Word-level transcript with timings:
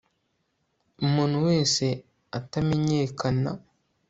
Umuntu 1.05 1.37
wese 1.47 1.85
atamenyekana 2.37 3.51